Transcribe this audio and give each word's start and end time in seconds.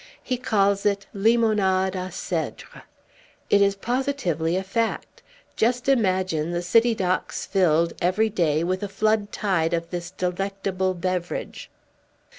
He 0.23 0.35
calls 0.35 0.83
it 0.83 1.05
limonade 1.13 1.93
a 1.93 2.11
cedre. 2.11 2.85
It 3.51 3.61
is 3.61 3.75
positively 3.75 4.55
a 4.57 4.63
fact! 4.63 5.21
Just 5.55 5.87
imagine 5.87 6.49
the 6.49 6.63
city 6.63 6.95
docks 6.95 7.45
filled, 7.45 7.93
every 8.01 8.31
day, 8.31 8.63
with 8.63 8.81
a 8.81 8.89
flood 8.89 9.31
tide 9.31 9.75
of 9.75 9.91
this 9.91 10.09
delectable 10.09 10.95
beverage!" 10.95 11.69